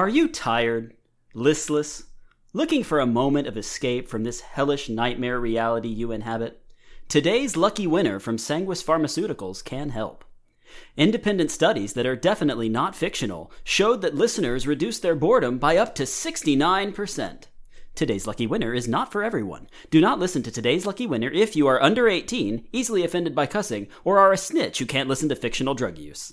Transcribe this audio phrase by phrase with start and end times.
[0.00, 0.94] Are you tired,
[1.34, 2.04] listless,
[2.54, 6.62] looking for a moment of escape from this hellish nightmare reality you inhabit?
[7.06, 10.24] Today's lucky winner from Sanguis Pharmaceuticals can help.
[10.96, 15.94] Independent studies that are definitely not fictional showed that listeners reduced their boredom by up
[15.96, 17.42] to 69%.
[17.94, 19.68] Today's lucky winner is not for everyone.
[19.90, 23.44] Do not listen to today's lucky winner if you are under 18, easily offended by
[23.44, 26.32] cussing, or are a snitch who can't listen to fictional drug use.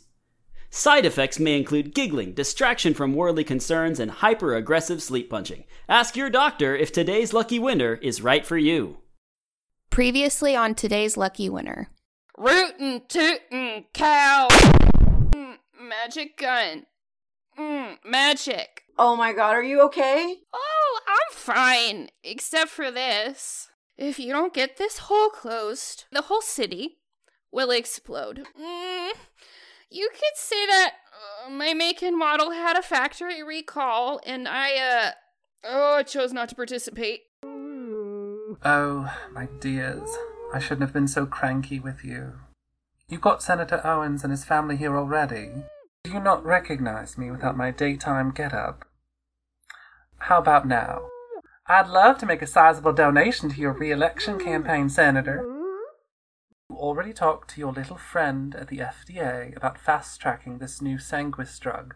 [0.70, 5.64] Side effects may include giggling, distraction from worldly concerns, and hyper aggressive sleep punching.
[5.87, 8.97] Ask your doctor if today's lucky winner is right for you.
[9.89, 11.89] Previously on today's lucky winner.
[12.37, 14.47] Rootin' tootin' cow.
[14.51, 16.86] Mm, magic gun.
[17.57, 18.84] Mm, magic.
[18.97, 20.36] Oh my god, are you okay?
[20.54, 23.70] Oh, I'm fine, except for this.
[23.97, 26.97] If you don't get this hole closed, the whole city
[27.51, 28.45] will explode.
[28.59, 29.11] Mm,
[29.89, 30.93] you could say that
[31.46, 35.11] uh, my make and model had a factory recall, and I, uh,
[35.64, 37.22] oh, I chose not to participate.
[37.44, 40.09] Oh, my dears,
[40.53, 42.34] I shouldn't have been so cranky with you.
[43.08, 45.52] You got Senator Owens and his family here already.
[46.03, 48.86] Do you not recognize me without my daytime get-up?
[50.19, 51.02] How about now?
[51.67, 55.56] I'd love to make a sizable donation to your re-election campaign, Senator.
[56.78, 61.95] Already talked to your little friend at the FDA about fast-tracking this new Sanguis drug,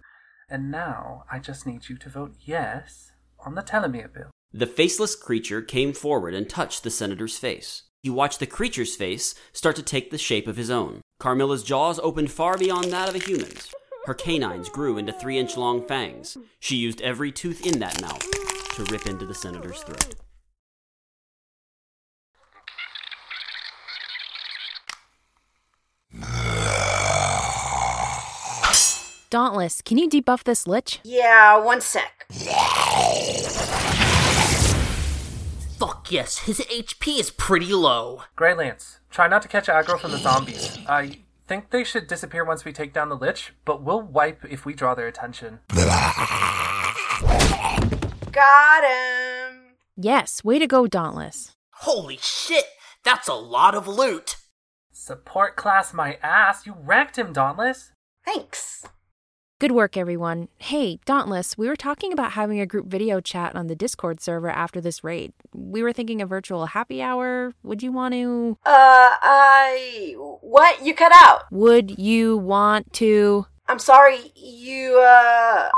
[0.50, 3.12] and now I just need you to vote yes
[3.46, 4.32] on the telomere bill.
[4.52, 7.84] The faceless creature came forward and touched the senator's face.
[8.02, 11.02] He watched the creature's face start to take the shape of his own.
[11.20, 13.72] Carmilla's jaws opened far beyond that of a human's.
[14.06, 16.38] Her canines grew into three inch long fangs.
[16.60, 18.26] She used every tooth in that mouth
[18.76, 20.16] to rip into the senator's throat.
[29.32, 31.00] Dauntless, can you debuff this lich?
[31.06, 32.26] Yeah, one sec.
[35.80, 38.24] Fuck yes, his HP is pretty low.
[38.36, 40.78] Greylance, try not to catch aggro from the zombies.
[40.86, 44.66] I think they should disappear once we take down the Lich, but we'll wipe if
[44.66, 45.60] we draw their attention.
[48.34, 49.62] Got him.
[49.96, 51.56] Yes, way to go, Dauntless.
[51.76, 52.66] Holy shit,
[53.06, 54.36] that's a lot of loot.
[54.92, 57.94] Support class my ass, you wrecked him, Dauntless.
[58.26, 58.86] Thanks.
[59.62, 60.48] Good work, everyone.
[60.58, 64.50] Hey, Dauntless, we were talking about having a group video chat on the Discord server
[64.50, 65.34] after this raid.
[65.54, 67.54] We were thinking a virtual happy hour.
[67.62, 68.58] Would you want to?
[68.66, 68.72] Uh,
[69.22, 70.16] I.
[70.18, 70.84] What?
[70.84, 71.44] You cut out.
[71.52, 73.46] Would you want to?
[73.68, 75.70] I'm sorry, you, uh.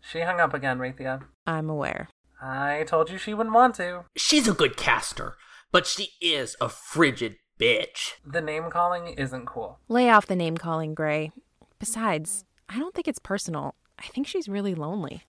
[0.00, 1.20] She hung up again, Raythea.
[1.46, 2.08] I'm aware.
[2.40, 4.06] I told you she wouldn't want to.
[4.16, 5.36] She's a good caster,
[5.70, 8.12] but she is a frigid bitch.
[8.24, 9.78] The name calling isn't cool.
[9.88, 11.32] Lay off the name calling, Gray.
[11.78, 13.74] Besides, I don't think it's personal.
[13.98, 15.24] I think she's really lonely.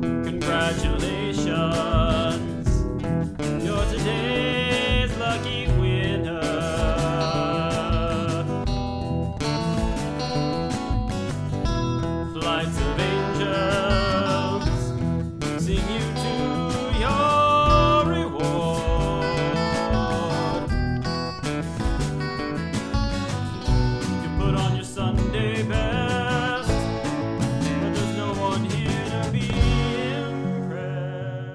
[0.00, 1.97] Congratulations,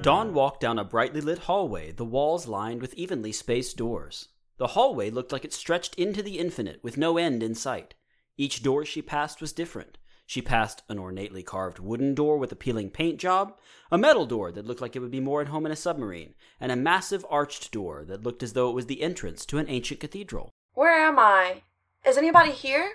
[0.04, 4.28] Dawn walked down a brightly lit hallway, the walls lined with evenly spaced doors.
[4.58, 7.94] The hallway looked like it stretched into the infinite with no end in sight.
[8.36, 9.98] Each door she passed was different.
[10.26, 13.58] She passed an ornately carved wooden door with a peeling paint job,
[13.90, 16.34] a metal door that looked like it would be more at home in a submarine,
[16.60, 19.70] and a massive arched door that looked as though it was the entrance to an
[19.70, 20.50] ancient cathedral.
[20.74, 21.62] Where am I?
[22.06, 22.94] Is anybody here?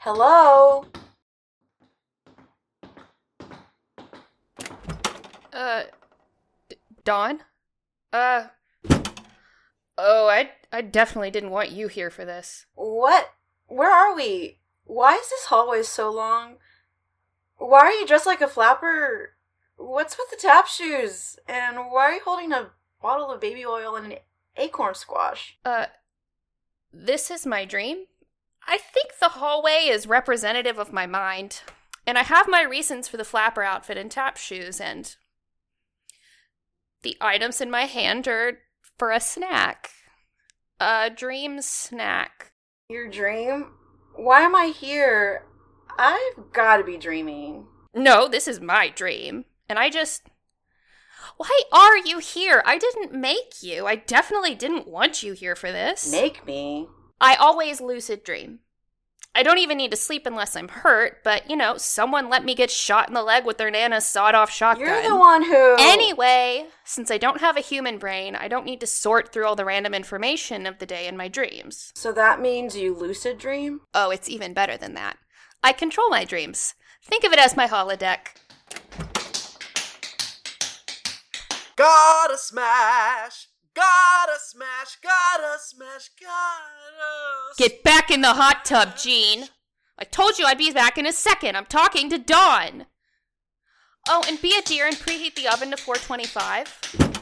[0.00, 0.84] Hello?
[5.56, 5.84] Uh,
[6.68, 7.40] D- Dawn?
[8.12, 8.48] Uh,
[9.96, 12.66] oh, I, I definitely didn't want you here for this.
[12.74, 13.30] What?
[13.66, 14.58] Where are we?
[14.84, 16.56] Why is this hallway so long?
[17.56, 19.30] Why are you dressed like a flapper?
[19.78, 21.38] What's with the tap shoes?
[21.48, 24.18] And why are you holding a bottle of baby oil and an
[24.58, 25.56] acorn squash?
[25.64, 25.86] Uh,
[26.92, 28.04] this is my dream.
[28.66, 31.62] I think the hallway is representative of my mind,
[32.06, 35.16] and I have my reasons for the flapper outfit and tap shoes, and
[37.06, 38.58] the items in my hand are
[38.98, 39.90] for a snack.
[40.80, 42.50] A dream snack.
[42.90, 43.68] Your dream?
[44.16, 45.44] Why am I here?
[45.96, 47.68] I've gotta be dreaming.
[47.94, 50.22] No, this is my dream, and I just.
[51.36, 52.60] Why are you here?
[52.66, 53.86] I didn't make you.
[53.86, 56.10] I definitely didn't want you here for this.
[56.10, 56.88] Make me?
[57.20, 58.60] I always lucid dream.
[59.36, 62.54] I don't even need to sleep unless I'm hurt, but you know, someone let me
[62.54, 64.86] get shot in the leg with their nana's sawed off shotgun.
[64.88, 65.76] You're the one who.
[65.78, 69.54] Anyway, since I don't have a human brain, I don't need to sort through all
[69.54, 71.92] the random information of the day in my dreams.
[71.94, 73.82] So that means you lucid dream?
[73.92, 75.18] Oh, it's even better than that.
[75.62, 76.72] I control my dreams.
[77.02, 78.28] Think of it as my holodeck.
[81.76, 83.48] Gotta smash!
[83.76, 84.96] Gotta smash!
[85.02, 86.08] Gotta smash!
[86.18, 87.54] Gotta.
[87.58, 89.48] Get back in the hot tub, Gene.
[89.98, 91.56] I told you I'd be back in a second.
[91.56, 92.86] I'm talking to Dawn.
[94.08, 97.16] Oh, and be a dear and preheat the oven to 425.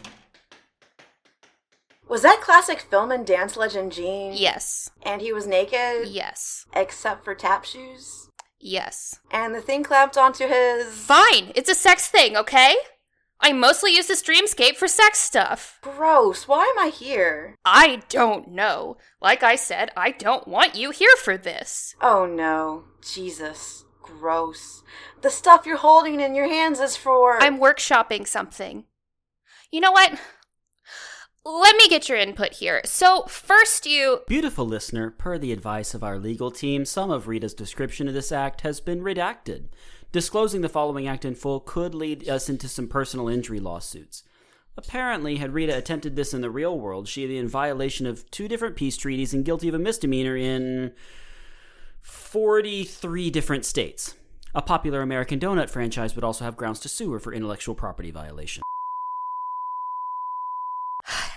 [2.09, 4.35] Was that classic film and dance legend Gene?
[4.35, 4.91] Yes.
[5.03, 6.07] And he was naked?
[6.07, 6.67] Yes.
[6.73, 8.29] Except for tap shoes?
[8.61, 9.19] Yes.
[9.33, 10.87] And the thing clamped onto his.
[10.87, 11.51] Fine.
[11.57, 12.77] It's a sex thing, okay?
[13.45, 15.79] I mostly use this dreamscape for sex stuff.
[15.83, 16.49] Gross.
[16.49, 17.57] Why am I here?
[17.63, 18.97] I don't know.
[19.21, 21.95] Like I said, I don't want you here for this.
[22.01, 22.85] Oh no.
[23.03, 23.85] Jesus.
[24.01, 24.83] Gross.
[25.21, 27.39] The stuff you're holding in your hands is for.
[27.43, 28.85] I'm workshopping something.
[29.71, 30.19] You know what?
[31.45, 32.81] Let me get your input here.
[32.87, 34.21] So, first, you.
[34.27, 38.33] Beautiful listener, per the advice of our legal team, some of Rita's description of this
[38.33, 39.65] act has been redacted.
[40.15, 44.23] Disclosing the following act in full could lead us into some personal injury lawsuits.
[44.77, 48.47] Apparently, had Rita attempted this in the real world, she'd be in violation of two
[48.47, 50.93] different peace treaties and guilty of a misdemeanor in
[52.03, 54.15] 43 different states.
[54.55, 58.13] A popular American donut franchise would also have grounds to sue her for intellectual property
[58.13, 58.63] violation.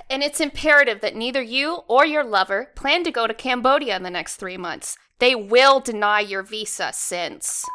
[0.08, 4.04] And it's imperative that neither you or your lover plan to go to Cambodia in
[4.04, 5.00] the next three months.
[5.18, 7.66] They will deny your visa since.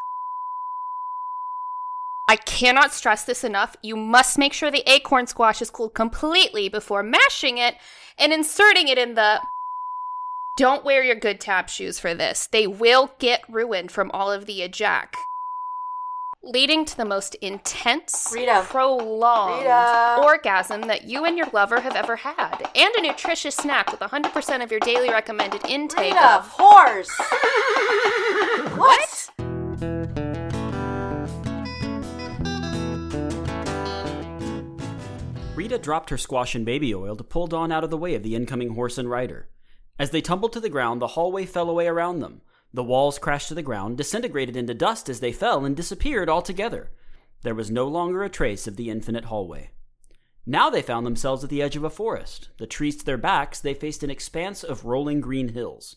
[2.27, 3.75] I cannot stress this enough.
[3.81, 7.75] You must make sure the acorn squash is cooled completely before mashing it
[8.17, 9.41] and inserting it in the.
[10.55, 12.47] Don't wear your good tap shoes for this.
[12.47, 15.15] They will get ruined from all of the ejac.
[16.45, 18.65] Leading to the most intense, Rita.
[18.69, 20.19] prolonged Rita.
[20.21, 24.61] orgasm that you and your lover have ever had, and a nutritious snack with 100%
[24.61, 26.47] of your daily recommended intake Rita, of.
[26.51, 27.09] horse!
[28.77, 29.52] What?
[35.73, 38.21] Rita dropped her squash and baby oil to pull Dawn out of the way of
[38.21, 39.49] the incoming horse and rider.
[39.97, 42.41] As they tumbled to the ground, the hallway fell away around them.
[42.71, 46.91] The walls crashed to the ground, disintegrated into dust as they fell, and disappeared altogether.
[47.41, 49.71] There was no longer a trace of the infinite hallway.
[50.45, 52.49] Now they found themselves at the edge of a forest.
[52.59, 55.95] The trees to their backs, they faced an expanse of rolling green hills.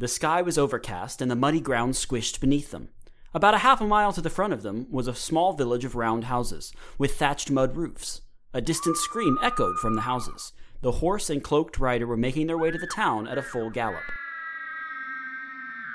[0.00, 2.88] The sky was overcast, and the muddy ground squished beneath them.
[3.32, 5.94] About a half a mile to the front of them was a small village of
[5.94, 8.22] round houses, with thatched mud roofs.
[8.56, 10.54] A distant scream echoed from the houses.
[10.80, 13.68] The horse and cloaked rider were making their way to the town at a full
[13.68, 14.04] gallop.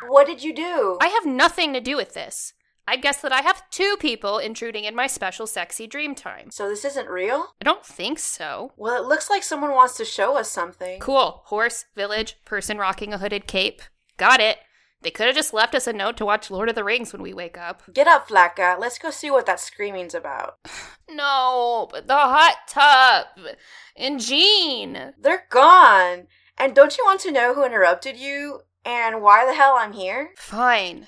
[0.07, 0.99] What did you do?
[1.01, 2.53] I have nothing to do with this.
[2.87, 6.51] I guess that I have two people intruding in my special sexy dream time.
[6.51, 7.55] So this isn't real?
[7.59, 8.73] I don't think so.
[8.77, 10.99] Well, it looks like someone wants to show us something.
[10.99, 11.41] Cool.
[11.45, 13.81] Horse, village, person rocking a hooded cape.
[14.17, 14.59] Got it.
[15.01, 17.23] They could have just left us a note to watch Lord of the Rings when
[17.23, 17.81] we wake up.
[17.91, 18.77] Get up, flat guy.
[18.77, 20.59] Let's go see what that screaming's about.
[21.13, 23.25] No, but the hot tub
[23.97, 25.13] and Gene.
[25.19, 26.27] They're gone.
[26.57, 30.31] And don't you want to know who interrupted you and why the hell I'm here?
[30.37, 31.07] Fine.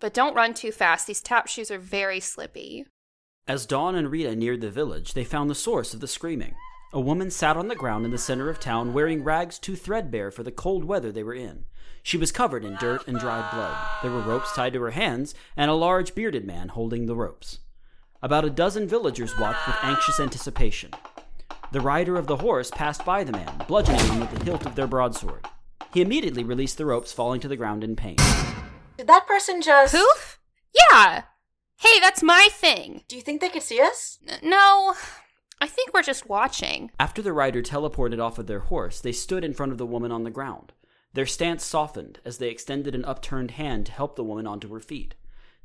[0.00, 1.06] But don't run too fast.
[1.06, 2.84] These tap shoes are very slippy.
[3.48, 6.54] As Dawn and Rita neared the village, they found the source of the screaming.
[6.92, 10.30] A woman sat on the ground in the center of town wearing rags too threadbare
[10.30, 11.64] for the cold weather they were in.
[12.02, 13.76] She was covered in dirt and dried blood.
[14.02, 17.60] There were ropes tied to her hands, and a large bearded man holding the ropes.
[18.20, 20.90] About a dozen villagers watched with anxious anticipation.
[21.70, 24.74] The rider of the horse passed by the man, bludgeoning him with the hilt of
[24.74, 25.46] their broadsword.
[25.94, 28.16] He immediately released the ropes, falling to the ground in pain.
[28.96, 29.94] Did that person just.
[29.94, 30.40] Poof?
[30.74, 31.22] Yeah.
[31.76, 33.02] Hey, that's my thing.
[33.08, 34.18] Do you think they could see us?
[34.26, 34.94] N- no,
[35.60, 36.90] I think we're just watching.
[36.98, 40.12] After the rider teleported off of their horse, they stood in front of the woman
[40.12, 40.72] on the ground.
[41.14, 44.80] Their stance softened as they extended an upturned hand to help the woman onto her
[44.80, 45.14] feet.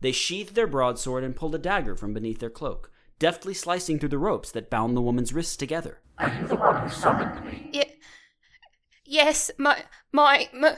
[0.01, 4.10] They sheathed their broadsword and pulled a dagger from beneath their cloak, deftly slicing through
[4.10, 6.01] the ropes that bound the woman's wrists together.
[6.18, 7.72] Are you the one who summoned me?
[7.74, 7.94] Y-
[9.06, 10.77] yes, my my my,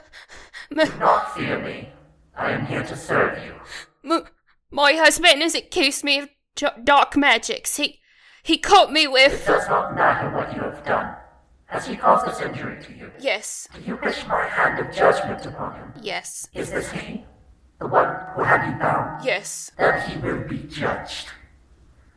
[0.69, 1.89] my, Not fear me.
[2.37, 3.55] I am here to serve you.
[4.03, 4.21] my,
[4.71, 7.75] my husband has accused me of j- dark magics.
[7.77, 7.99] He
[8.43, 9.43] he caught me with.
[9.43, 11.15] It does not matter what you have done.
[11.69, 13.11] Has he caused this injury to you?
[13.19, 15.93] yes, Do you wish my hand of judgment upon him?
[16.01, 17.25] yes, Is this he?
[17.79, 19.23] The one who had you bound?
[19.23, 19.71] yes.
[19.77, 21.27] Then he will be judged.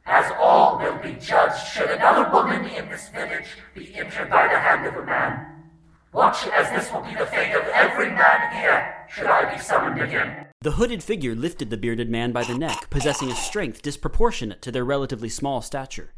[0.07, 4.59] As all will be judged should another woman in this village be injured by the
[4.59, 5.47] hand of a man.
[6.13, 10.01] Watch as this will be the fate of every man here, should I be summoned
[10.01, 10.47] again.
[10.63, 14.73] The hooded figure lifted the bearded man by the neck, possessing a strength disproportionate to
[14.73, 16.13] their relatively small stature.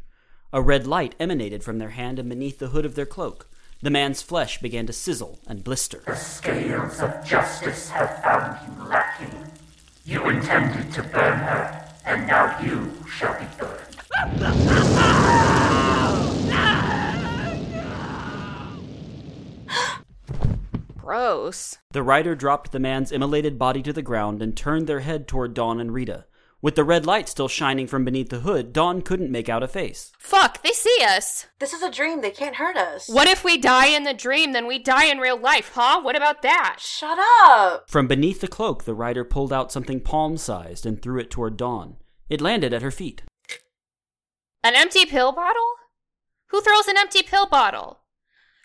[0.55, 3.49] A red light emanated from their hand and beneath the hood of their cloak.
[3.81, 6.01] The man's flesh began to sizzle and blister.
[6.05, 9.51] The scales of justice have found you lacking.
[10.05, 13.97] You intended to burn her, and now you shall be burned.
[20.97, 21.79] Gross.
[21.91, 25.53] The rider dropped the man's immolated body to the ground and turned their head toward
[25.53, 26.23] Dawn and Rita.
[26.65, 29.67] With the red light still shining from beneath the hood, Dawn couldn't make out a
[29.67, 30.11] face.
[30.17, 31.45] Fuck, they see us.
[31.59, 32.21] This is a dream.
[32.21, 33.07] They can't hurt us.
[33.07, 36.01] What if we die in the dream, then we die in real life, huh?
[36.01, 36.77] What about that?
[36.79, 37.87] Shut up!
[37.87, 41.55] From beneath the cloak, the rider pulled out something palm sized and threw it toward
[41.55, 41.97] Dawn.
[42.31, 43.21] It landed at her feet.
[44.63, 45.75] An empty pill bottle?
[46.47, 47.99] Who throws an empty pill bottle?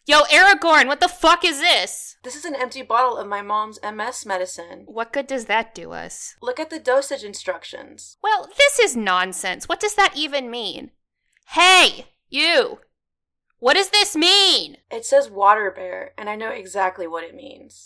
[0.06, 2.16] Yo, Aragorn, what the fuck is this?
[2.24, 4.84] This is an empty bottle of my mom's MS medicine.
[4.86, 6.36] What good does that do us?
[6.40, 8.16] Look at the dosage instructions.
[8.22, 9.68] Well, this is nonsense.
[9.68, 10.92] What does that even mean?
[11.48, 12.80] Hey, you!
[13.58, 14.78] What does this mean?
[14.90, 17.84] It says water bear, and I know exactly what it means.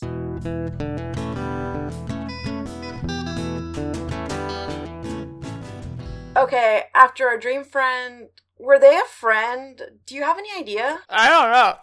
[6.37, 8.29] Okay, after our dream friend,
[8.65, 9.83] were they a friend?
[10.07, 11.01] Do you have any idea?
[11.09, 11.77] I don't know.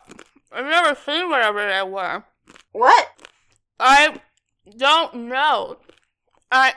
[0.51, 2.23] I've never seen whatever they were.
[2.71, 3.07] What?
[3.79, 4.21] I
[4.77, 5.77] don't know.
[6.51, 6.73] I.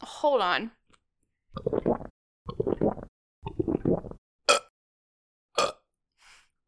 [0.00, 0.70] Hold on.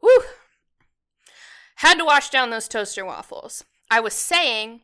[0.01, 0.23] Whew.
[1.77, 3.65] Had to wash down those toaster waffles.
[3.91, 4.81] I was saying,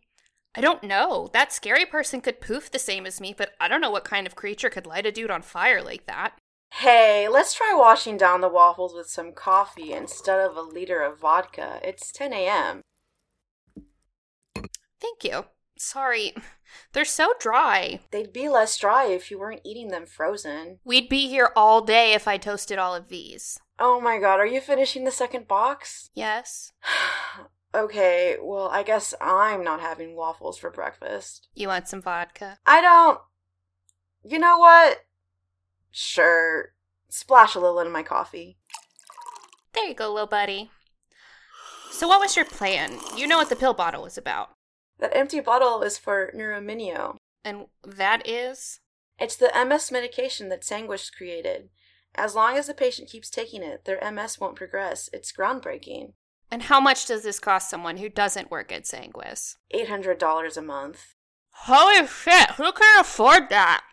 [0.54, 1.30] I don't know.
[1.32, 4.26] That scary person could poof the same as me, but I don't know what kind
[4.26, 6.38] of creature could light a dude on fire like that.
[6.76, 11.20] Hey, let's try washing down the waffles with some coffee instead of a liter of
[11.20, 11.78] vodka.
[11.84, 12.80] It's 10 a.m.
[14.98, 15.44] Thank you.
[15.76, 16.34] Sorry.
[16.94, 18.00] They're so dry.
[18.10, 20.78] They'd be less dry if you weren't eating them frozen.
[20.82, 23.60] We'd be here all day if I toasted all of these.
[23.78, 26.08] Oh my god, are you finishing the second box?
[26.14, 26.72] Yes.
[27.74, 31.48] okay, well, I guess I'm not having waffles for breakfast.
[31.54, 32.58] You want some vodka?
[32.64, 33.20] I don't.
[34.24, 35.04] You know what?
[35.92, 36.72] Sure.
[37.08, 38.56] Splash a little in my coffee.
[39.74, 40.70] There you go, little buddy.
[41.90, 42.98] So, what was your plan?
[43.16, 44.50] You know what the pill bottle was about.
[44.98, 47.16] That empty bottle is for Neurominio.
[47.44, 48.80] And that is?
[49.18, 51.68] It's the MS medication that Sanguis created.
[52.14, 55.08] As long as the patient keeps taking it, their MS won't progress.
[55.12, 56.12] It's groundbreaking.
[56.50, 59.56] And how much does this cost someone who doesn't work at Sanguis?
[59.74, 61.14] $800 a month.
[61.52, 63.84] Holy shit, who can afford that?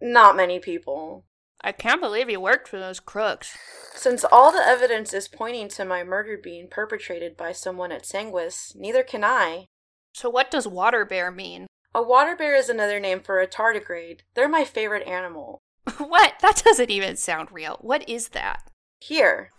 [0.00, 1.24] Not many people.
[1.62, 3.56] I can't believe he worked for those crooks.
[3.94, 8.74] Since all the evidence is pointing to my murder being perpetrated by someone at Sanguis,
[8.74, 9.66] neither can I.
[10.14, 11.66] So, what does water bear mean?
[11.94, 14.20] A water bear is another name for a tardigrade.
[14.34, 15.58] They're my favorite animal.
[15.98, 16.34] what?
[16.40, 17.76] That doesn't even sound real.
[17.80, 18.70] What is that?
[19.00, 19.52] Here.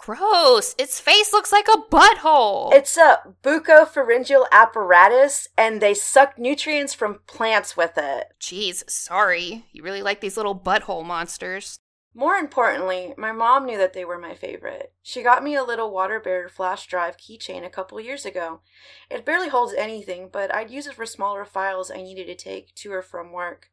[0.00, 0.74] Gross.
[0.78, 2.72] Its face looks like a butthole.
[2.72, 8.28] It's a buccopharyngeal apparatus, and they suck nutrients from plants with it.
[8.40, 9.66] Jeez, sorry.
[9.72, 11.80] You really like these little butthole monsters.
[12.14, 14.94] More importantly, my mom knew that they were my favorite.
[15.02, 18.62] She got me a little water bear flash drive keychain a couple years ago.
[19.10, 22.74] It barely holds anything, but I'd use it for smaller files I needed to take
[22.76, 23.70] to or from work.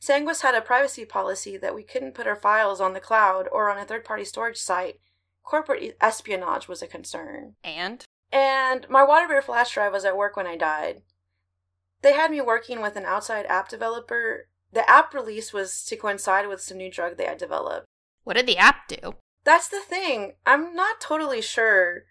[0.00, 3.70] Sanguis had a privacy policy that we couldn't put our files on the cloud or
[3.70, 5.00] on a third party storage site.
[5.46, 7.54] Corporate espionage was a concern.
[7.64, 8.04] And?
[8.30, 11.00] And my water bear flash drive was at work when I died.
[12.02, 16.48] They had me working with an outside app developer the app release was to coincide
[16.48, 17.86] with some new drug they had developed.
[18.24, 19.14] What did the app do?
[19.44, 20.34] That's the thing.
[20.44, 22.04] I'm not totally sure.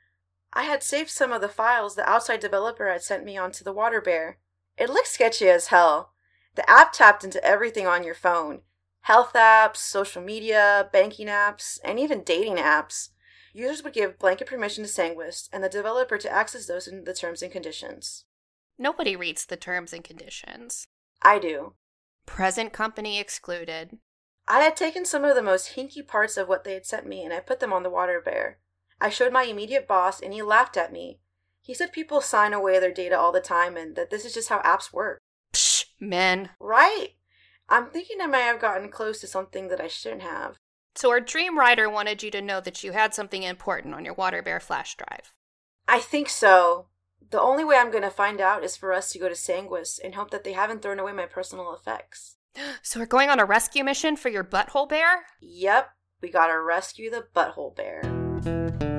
[0.52, 3.72] I had saved some of the files the outside developer had sent me onto the
[3.72, 4.40] water bear.
[4.78, 6.14] It looked sketchy as hell.
[6.56, 8.62] The app tapped into everything on your phone
[9.02, 13.10] health apps, social media, banking apps, and even dating apps.
[13.56, 17.14] Users would give blanket permission to Sanguis and the developer to access those in the
[17.14, 18.26] terms and conditions.
[18.78, 20.88] Nobody reads the terms and conditions.
[21.22, 21.76] I do.
[22.26, 23.98] Present company excluded.
[24.46, 27.24] I had taken some of the most hinky parts of what they had sent me
[27.24, 28.58] and I put them on the water bear.
[29.00, 31.20] I showed my immediate boss and he laughed at me.
[31.62, 34.50] He said people sign away their data all the time and that this is just
[34.50, 35.22] how apps work.
[35.54, 36.50] Psh, men.
[36.60, 37.12] Right?
[37.70, 40.58] I'm thinking I may have gotten close to something that I shouldn't have.
[40.96, 44.14] So our dream writer wanted you to know that you had something important on your
[44.14, 45.34] water bear flash drive.
[45.88, 46.88] I think so.
[47.32, 50.00] The only way I'm going to find out is for us to go to Sanguis
[50.04, 52.38] and hope that they haven't thrown away my personal effects.
[52.82, 55.26] So we're going on a rescue mission for your butthole bear?
[55.42, 55.90] Yep,
[56.22, 58.95] we gotta rescue the butthole bear.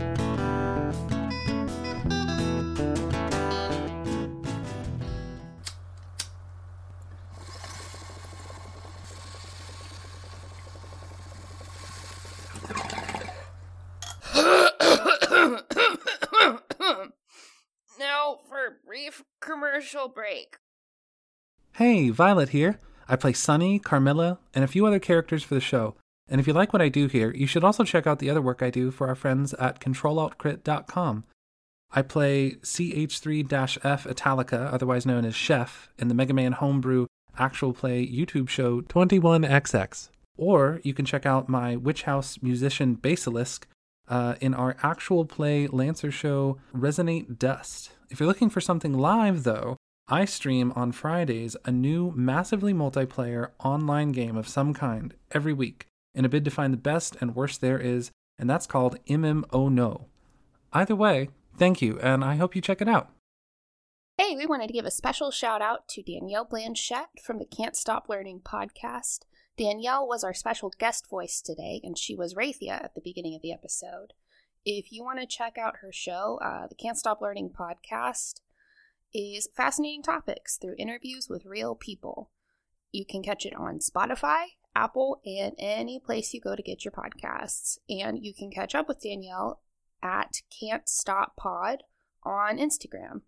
[19.87, 20.57] Commercial break.
[21.75, 22.78] Hey, Violet here.
[23.09, 25.95] I play Sunny, Carmilla, and a few other characters for the show.
[26.28, 28.43] And if you like what I do here, you should also check out the other
[28.43, 31.25] work I do for our friends at ControlAltCrit.com.
[31.93, 37.07] I play CH3-F Italica, otherwise known as Chef, in the Mega Man Homebrew
[37.38, 40.09] actual play YouTube show 21XX.
[40.37, 43.69] Or you can check out my Witch House musician Basilisk
[44.09, 47.91] uh, in our actual play Lancer show Resonate Dust.
[48.11, 49.77] If you're looking for something live, though,
[50.09, 55.87] I stream on Fridays a new massively multiplayer online game of some kind every week
[56.15, 59.71] in a bid to find the best and worst there is, and that's called MMO
[59.71, 60.07] No.
[60.73, 63.11] Either way, thank you, and I hope you check it out.
[64.19, 67.77] Hey, we wanted to give a special shout out to Danielle Blanchette from the Can't
[67.77, 69.21] Stop Learning podcast.
[69.57, 73.43] Danielle was our special guest voice today, and she was Raythea at the beginning of
[73.43, 74.13] the episode.
[74.65, 78.41] If you want to check out her show, uh, the Can't Stop Learning podcast
[79.15, 82.31] is fascinating topics through interviews with real people.
[82.93, 84.45] You can catch it on Spotify,
[84.75, 87.79] Apple, and any place you go to get your podcasts.
[87.89, 89.63] And you can catch up with Danielle
[90.03, 91.85] at Can't Stop Pod
[92.25, 93.23] on Instagram.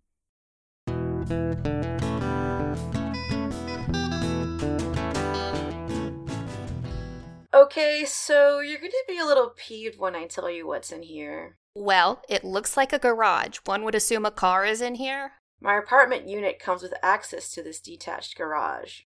[7.59, 11.57] Okay, so you're gonna be a little peeved when I tell you what's in here.
[11.75, 13.57] Well, it looks like a garage.
[13.65, 15.33] One would assume a car is in here.
[15.59, 19.01] My apartment unit comes with access to this detached garage.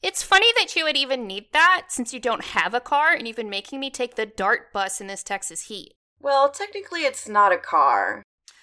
[0.00, 3.28] It's funny that you would even need that since you don't have a car and
[3.28, 5.92] you've been making me take the DART bus in this Texas heat.
[6.18, 8.22] Well, technically, it's not a car.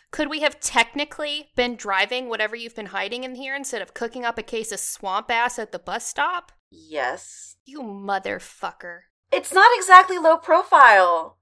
[0.10, 4.26] Could we have technically been driving whatever you've been hiding in here instead of cooking
[4.26, 6.52] up a case of swamp ass at the bus stop?
[6.72, 7.58] Yes.
[7.64, 9.02] You motherfucker.
[9.32, 11.38] It's not exactly low profile.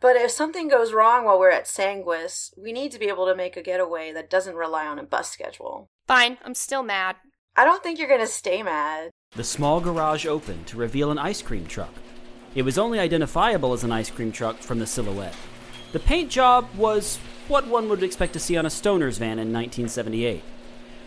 [0.00, 3.34] But if something goes wrong while we're at Sanguis, we need to be able to
[3.34, 5.88] make a getaway that doesn't rely on a bus schedule.
[6.06, 7.16] Fine, I'm still mad.
[7.56, 9.10] I don't think you're gonna stay mad.
[9.34, 11.92] The small garage opened to reveal an ice cream truck.
[12.54, 15.34] It was only identifiable as an ice cream truck from the silhouette.
[15.92, 19.52] The paint job was what one would expect to see on a stoner's van in
[19.52, 20.42] 1978.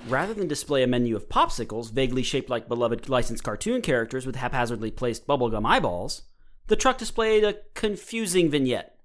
[0.08, 4.36] Rather than display a menu of popsicles vaguely shaped like beloved licensed cartoon characters with
[4.36, 6.24] haphazardly placed bubblegum eyeballs,
[6.68, 8.96] the truck displayed a confusing vignette.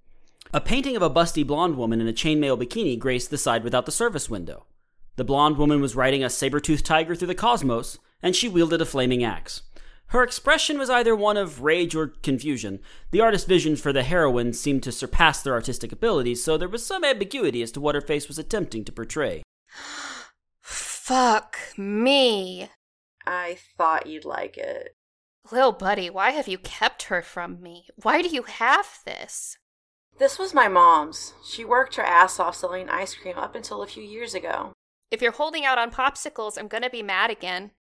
[0.53, 3.87] A painting of a busty blonde woman in a chainmail bikini graced the side without
[3.87, 4.67] the service window.
[5.17, 8.87] The blonde woman was riding a saber-toothed tiger through the cosmos, and she wielded a
[8.87, 9.63] flaming axe.
[10.09, 12.81] Her expression was either one of rage or confusion.
[13.11, 16.85] The artist's vision for the heroine seemed to surpass their artistic abilities, so there was
[16.85, 19.43] some ambiguity as to what her face was attempting to portray.
[21.05, 22.71] Fuck me.
[23.27, 24.97] I thought you'd like it.
[25.53, 27.89] Lil buddy, why have you kept her from me?
[28.03, 29.59] Why do you have this?
[30.19, 31.35] This was my mom's.
[31.45, 34.73] She worked her ass off selling ice cream up until a few years ago.
[35.11, 37.73] If you're holding out on popsicles, I'm gonna be mad again.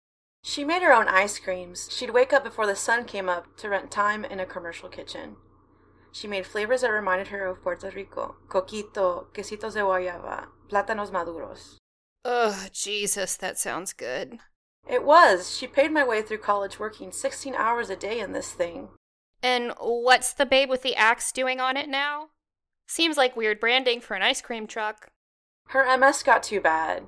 [0.42, 1.88] She made her own ice creams.
[1.92, 5.36] She'd wake up before the sun came up to rent time in a commercial kitchen.
[6.10, 11.78] She made flavors that reminded her of Puerto Rico coquito, quesitos de guayaba, plátanos maduros.
[12.24, 14.38] Ugh, Jesus, that sounds good.
[14.88, 15.56] It was.
[15.56, 18.88] She paid my way through college working 16 hours a day in this thing.
[19.42, 22.28] And what's the babe with the axe doing on it now?
[22.86, 25.10] Seems like weird branding for an ice cream truck.
[25.68, 27.04] Her MS got too bad.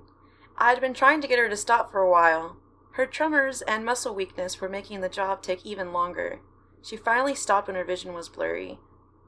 [0.56, 2.56] I'd been trying to get her to stop for a while.
[2.92, 6.40] Her tremors and muscle weakness were making the job take even longer.
[6.82, 8.78] She finally stopped when her vision was blurry.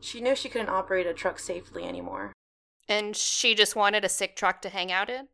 [0.01, 2.33] She knew she couldn't operate a truck safely anymore.
[2.89, 5.29] And she just wanted a sick truck to hang out in?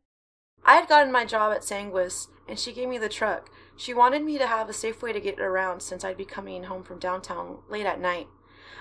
[0.65, 3.49] I had gotten my job at Sanguis, and she gave me the truck.
[3.75, 6.63] She wanted me to have a safe way to get around since I'd be coming
[6.63, 8.27] home from downtown late at night.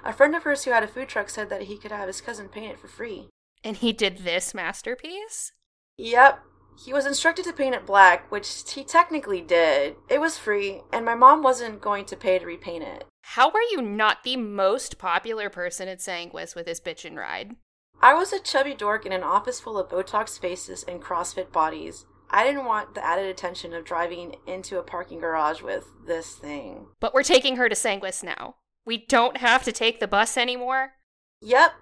[0.04, 2.20] A friend of hers who had a food truck said that he could have his
[2.20, 3.28] cousin paint it for free.
[3.64, 5.52] And he did this masterpiece?
[5.96, 6.40] Yep.
[6.84, 9.96] He was instructed to paint it black, which he technically did.
[10.08, 13.04] It was free, and my mom wasn't going to pay to repaint it.
[13.22, 17.56] How are you not the most popular person at Sanguis with this bitch and ride?
[18.02, 22.04] I was a chubby dork in an office full of Botox faces and CrossFit bodies.
[22.30, 26.86] I didn't want the added attention of driving into a parking garage with this thing.
[26.98, 28.56] But we're taking her to Sanguis now.
[28.84, 30.94] We don't have to take the bus anymore?
[31.42, 31.74] Yep.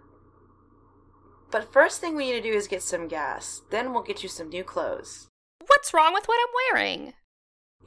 [1.50, 3.62] But first thing we need to do is get some gas.
[3.70, 5.28] Then we'll get you some new clothes.
[5.66, 7.14] What's wrong with what I'm wearing?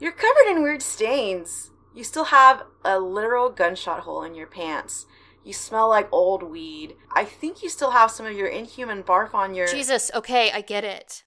[0.00, 1.70] You're covered in weird stains.
[1.94, 5.06] You still have a literal gunshot hole in your pants.
[5.44, 6.94] You smell like old weed.
[7.14, 9.68] I think you still have some of your inhuman barf on your.
[9.68, 11.24] Jesus, okay, I get it.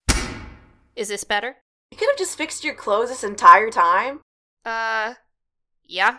[0.96, 1.58] Is this better?
[1.92, 4.22] You could have just fixed your clothes this entire time.
[4.66, 5.14] Uh,
[5.86, 6.18] yeah.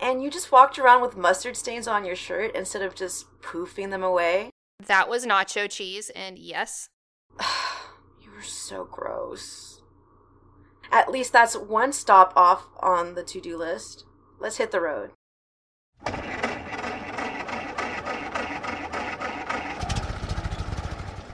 [0.00, 3.90] And you just walked around with mustard stains on your shirt instead of just poofing
[3.90, 4.50] them away.
[4.84, 6.88] That was nacho cheese, and yes.
[8.20, 9.80] you We're so gross.
[10.90, 14.04] At least that's one stop off on the to do list.
[14.40, 15.10] Let's hit the road.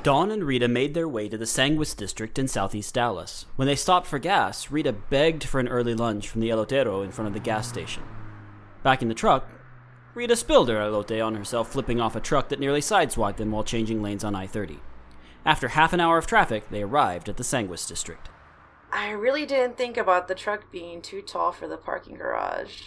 [0.05, 3.47] Dawn and Rita made their way to the Sanguis district in southeast Dallas.
[3.57, 7.11] When they stopped for gas, Rita begged for an early lunch from the elotero in
[7.11, 8.03] front of the gas station.
[8.83, 9.49] Back in the truck,
[10.13, 13.65] Rita spilled her elote on herself, flipping off a truck that nearly sideswiped them while
[13.65, 14.79] changing lanes on I 30.
[15.47, 18.29] After half an hour of traffic, they arrived at the Sanguis district.
[18.93, 22.83] I really didn't think about the truck being too tall for the parking garage.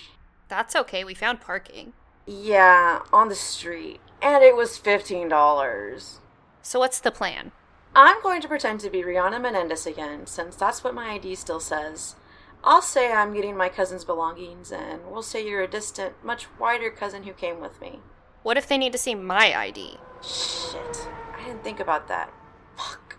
[0.50, 1.94] That's okay, we found parking.
[2.28, 4.02] Yeah, on the street.
[4.22, 6.20] And it was $15.
[6.68, 7.54] So what's the plan?
[7.96, 11.62] I'm going to pretend to be Rihanna Menendez again, since that's what my ID still
[11.62, 12.18] says.
[12.62, 16.90] I'll say I'm getting my cousin's belongings, and we'll say you're a distant, much wider
[16.90, 18.02] cousin who came with me.
[18.44, 19.98] What if they need to see my ID?
[20.22, 22.34] Shit, I didn't think about that.
[22.76, 23.18] Fuck.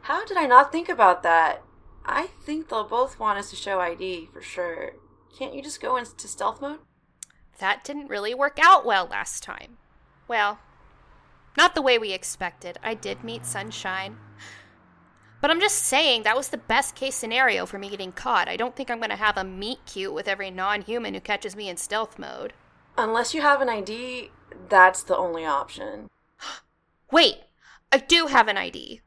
[0.00, 1.62] How did I not think about that?
[2.06, 4.92] I think they'll both want us to show ID, for sure.
[5.38, 6.78] Can't you just go into stealth mode?
[7.58, 9.76] That didn't really work out well last time.
[10.26, 10.58] Well,
[11.56, 12.78] not the way we expected.
[12.82, 14.16] I did meet Sunshine.
[15.40, 18.48] But I'm just saying, that was the best case scenario for me getting caught.
[18.48, 21.20] I don't think I'm going to have a meet cute with every non human who
[21.20, 22.52] catches me in stealth mode.
[22.96, 24.30] Unless you have an ID,
[24.68, 26.08] that's the only option.
[27.10, 27.38] Wait,
[27.90, 29.00] I do have an ID.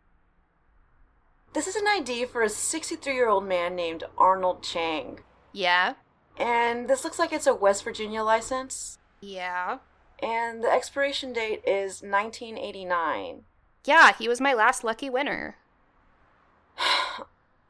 [1.53, 5.21] This is an ID for a 63 year old man named Arnold Chang.
[5.53, 5.93] Yeah?
[6.38, 8.97] And this looks like it's a West Virginia license.
[9.21, 9.77] Yeah?
[10.21, 13.43] And the expiration date is 1989.
[13.86, 15.58] Yeah, he was my last lucky winner.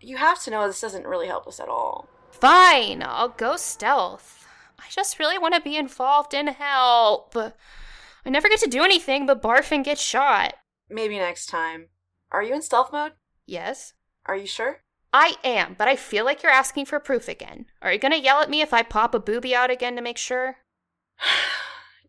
[0.01, 2.07] You have to know this doesn't really help us at all.
[2.29, 4.47] Fine, I'll go stealth.
[4.77, 7.35] I just really want to be involved in help.
[7.35, 10.53] I never get to do anything but barf and get shot.
[10.89, 11.87] Maybe next time.
[12.31, 13.13] Are you in stealth mode?
[13.47, 13.93] Yes?
[14.25, 14.81] Are you sure?
[15.13, 17.65] I am, but I feel like you're asking for proof again.
[17.81, 20.17] Are you gonna yell at me if I pop a booby out again to make
[20.17, 20.57] sure?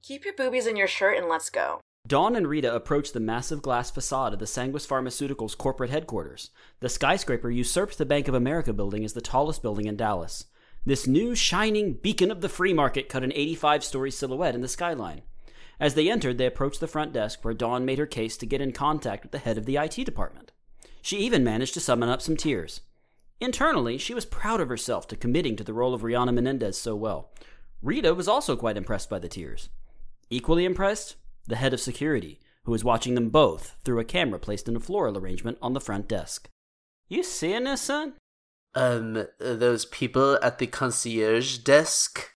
[0.06, 1.80] Keep your boobies in your shirt and let's go.
[2.06, 6.50] Dawn and Rita approached the massive glass facade of the Sanguis Pharmaceuticals corporate headquarters.
[6.78, 10.44] The skyscraper usurps the Bank of America building as the tallest building in Dallas.
[10.84, 14.68] This new shining beacon of the free market cut an 85 story silhouette in the
[14.68, 15.22] skyline.
[15.80, 18.60] As they entered, they approached the front desk where Dawn made her case to get
[18.60, 20.52] in contact with the head of the IT department.
[21.02, 22.82] She even managed to summon up some tears.
[23.40, 26.94] Internally, she was proud of herself to committing to the role of Rihanna Menendez so
[26.94, 27.32] well.
[27.82, 29.68] Rita was also quite impressed by the tears.
[30.28, 34.68] Equally impressed, the head of security, who was watching them both through a camera placed
[34.68, 36.48] in a floral arrangement on the front desk.
[37.08, 38.14] You seeing this, son?
[38.74, 42.32] Um, those people at the concierge desk?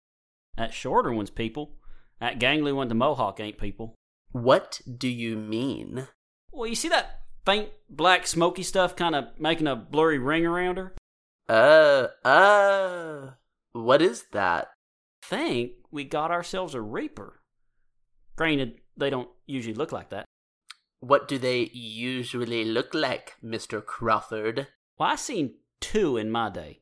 [0.58, 1.76] That shorter one's people.
[2.20, 3.96] That gangly one, the mohawk, ain't people.
[4.32, 6.08] What do you mean?
[6.52, 10.78] Well, you see that faint black smoky stuff kind of making a blurry ring around
[10.78, 10.94] her?
[11.48, 13.32] Uh, uh,
[13.72, 14.72] what is that?
[15.22, 17.37] Think we got ourselves a reaper.
[18.38, 20.26] Granted, they don't usually look like that.
[21.00, 23.84] What do they usually look like, Mr.
[23.84, 24.68] Crawford?
[24.98, 26.82] Well, I seen two in my day.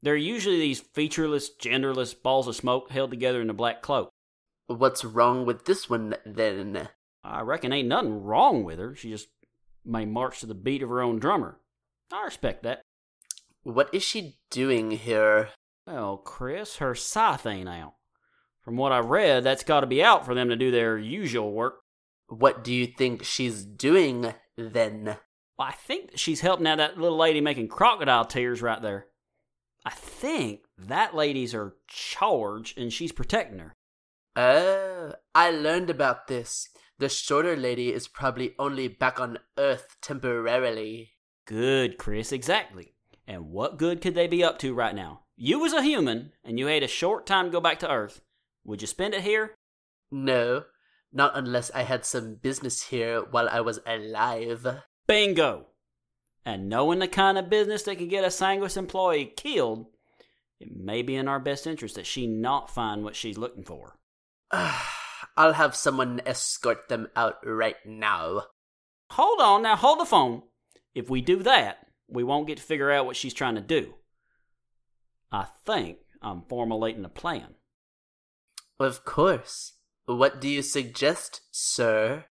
[0.00, 4.10] They're usually these featureless, genderless balls of smoke held together in a black cloak.
[4.66, 6.88] What's wrong with this one, then?
[7.22, 8.96] I reckon ain't nothing wrong with her.
[8.96, 9.28] She just
[9.84, 11.60] may march to the beat of her own drummer.
[12.12, 12.82] I respect that.
[13.62, 15.50] What is she doing here?
[15.86, 17.94] Well, Chris, her scythe ain't out.
[18.62, 21.52] From what I read, that's got to be out for them to do their usual
[21.52, 21.80] work.
[22.28, 25.16] What do you think she's doing, then?
[25.58, 29.06] Well, I think she's helping out that little lady making crocodile tears right there.
[29.84, 33.74] I think that lady's her charge and she's protecting her.
[34.36, 36.68] Oh, I learned about this.
[36.98, 41.10] The shorter lady is probably only back on Earth temporarily.
[41.46, 42.94] Good, Chris, exactly.
[43.26, 45.22] And what good could they be up to right now?
[45.36, 48.20] You was a human, and you had a short time to go back to Earth.
[48.64, 49.54] Would you spend it here?
[50.10, 50.64] No,
[51.12, 54.66] not unless I had some business here while I was alive.
[55.06, 55.66] Bingo!
[56.44, 59.86] And knowing the kind of business that can get a Sanguis employee killed,
[60.58, 63.98] it may be in our best interest that she not find what she's looking for.
[64.50, 68.44] I'll have someone escort them out right now.
[69.10, 70.42] Hold on, now hold the phone.
[70.94, 73.94] If we do that, we won't get to figure out what she's trying to do.
[75.30, 77.54] I think I'm formulating a plan.
[78.78, 79.74] Of course.
[80.06, 82.24] What do you suggest, sir?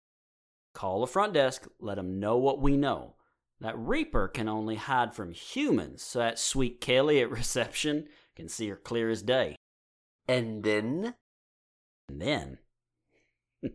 [0.74, 3.16] Call the front desk, let them know what we know.
[3.62, 8.70] That Reaper can only hide from humans, so that sweet Kelly at reception can see
[8.70, 9.56] her clear as day.
[10.28, 11.16] And then?
[12.08, 12.58] And then.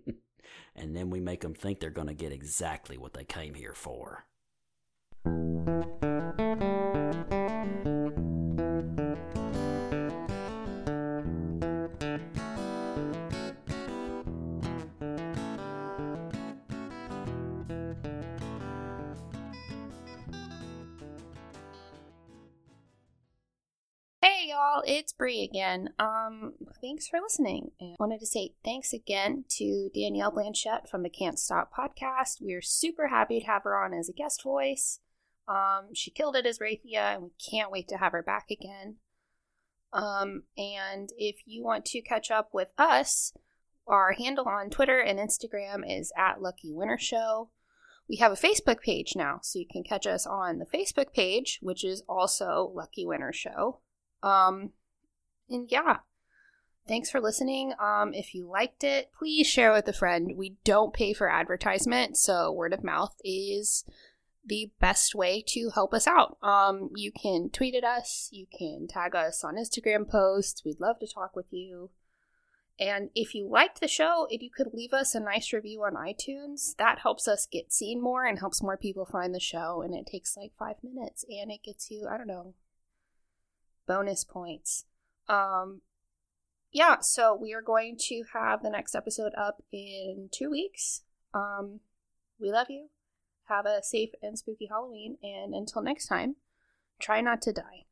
[0.74, 3.74] and then we make them think they're going to get exactly what they came here
[3.74, 4.24] for.
[25.24, 25.88] Bree again.
[25.98, 27.70] Um, thanks for listening.
[27.80, 32.42] I wanted to say thanks again to Danielle Blanchette from the Can't Stop podcast.
[32.42, 35.00] We're super happy to have her on as a guest voice.
[35.48, 38.96] Um, she killed it as Raythea, and we can't wait to have her back again.
[39.94, 43.32] Um, and if you want to catch up with us,
[43.86, 47.48] our handle on Twitter and Instagram is at Lucky Winner Show.
[48.10, 51.60] We have a Facebook page now, so you can catch us on the Facebook page,
[51.62, 53.80] which is also Lucky Winner Show.
[54.22, 54.72] Um,
[55.48, 55.98] and yeah,
[56.86, 57.74] thanks for listening.
[57.80, 60.32] Um, if you liked it, please share with a friend.
[60.36, 63.84] We don't pay for advertisement, so word of mouth is
[64.46, 66.36] the best way to help us out.
[66.42, 70.64] Um, you can tweet at us, you can tag us on Instagram posts.
[70.64, 71.90] We'd love to talk with you.
[72.78, 75.94] And if you liked the show, if you could leave us a nice review on
[75.94, 79.80] iTunes, that helps us get seen more and helps more people find the show.
[79.80, 82.54] And it takes like five minutes and it gets you, I don't know,
[83.86, 84.86] bonus points.
[85.28, 85.80] Um,
[86.72, 91.02] yeah, so we are going to have the next episode up in two weeks.
[91.32, 91.80] Um,
[92.40, 92.88] we love you.
[93.44, 95.16] Have a safe and spooky Halloween.
[95.22, 96.36] And until next time,
[96.98, 97.84] try not to die.